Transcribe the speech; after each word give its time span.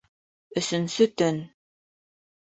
Өсөнсө 0.61 1.07
төн 1.23 1.39